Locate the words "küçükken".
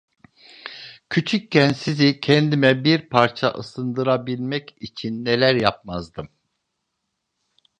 1.09-1.73